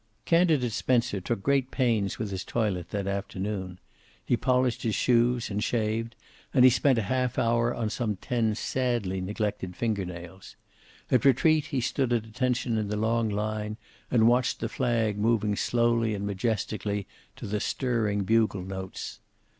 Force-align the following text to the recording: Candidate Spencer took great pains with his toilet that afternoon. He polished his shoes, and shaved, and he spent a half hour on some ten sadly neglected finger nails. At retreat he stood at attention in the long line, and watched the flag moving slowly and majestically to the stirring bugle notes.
Candidate 0.25 0.71
Spencer 0.71 1.21
took 1.21 1.43
great 1.43 1.69
pains 1.69 2.17
with 2.17 2.31
his 2.31 2.43
toilet 2.43 2.89
that 2.89 3.05
afternoon. 3.05 3.77
He 4.25 4.35
polished 4.35 4.81
his 4.81 4.95
shoes, 4.95 5.51
and 5.51 5.63
shaved, 5.63 6.15
and 6.55 6.63
he 6.63 6.71
spent 6.71 6.97
a 6.97 7.03
half 7.03 7.37
hour 7.37 7.71
on 7.75 7.91
some 7.91 8.15
ten 8.15 8.55
sadly 8.55 9.21
neglected 9.21 9.75
finger 9.75 10.03
nails. 10.03 10.55
At 11.11 11.23
retreat 11.23 11.65
he 11.67 11.81
stood 11.81 12.11
at 12.13 12.25
attention 12.25 12.79
in 12.79 12.87
the 12.87 12.97
long 12.97 13.29
line, 13.29 13.77
and 14.09 14.27
watched 14.27 14.59
the 14.59 14.69
flag 14.69 15.19
moving 15.19 15.55
slowly 15.55 16.15
and 16.15 16.25
majestically 16.25 17.05
to 17.35 17.45
the 17.45 17.59
stirring 17.59 18.23
bugle 18.23 18.63
notes. 18.63 19.19